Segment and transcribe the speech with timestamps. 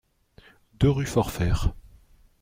[0.79, 1.75] deux rue Forfert